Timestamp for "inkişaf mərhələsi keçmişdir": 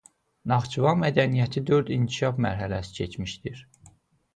1.99-3.67